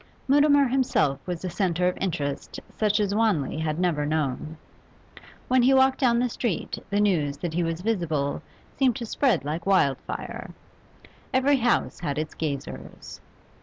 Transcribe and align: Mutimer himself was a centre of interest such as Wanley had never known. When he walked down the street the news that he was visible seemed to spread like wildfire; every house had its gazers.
Mutimer 0.27 0.67
himself 0.67 1.19
was 1.27 1.45
a 1.45 1.49
centre 1.51 1.87
of 1.87 1.95
interest 2.01 2.59
such 2.71 2.99
as 2.99 3.13
Wanley 3.13 3.59
had 3.59 3.79
never 3.79 4.03
known. 4.03 4.57
When 5.47 5.61
he 5.61 5.75
walked 5.75 5.99
down 5.99 6.17
the 6.17 6.27
street 6.27 6.79
the 6.89 6.99
news 6.99 7.37
that 7.37 7.53
he 7.53 7.61
was 7.61 7.81
visible 7.81 8.41
seemed 8.79 8.95
to 8.95 9.05
spread 9.05 9.45
like 9.45 9.67
wildfire; 9.67 10.49
every 11.31 11.57
house 11.57 11.99
had 11.99 12.17
its 12.17 12.33
gazers. 12.33 13.21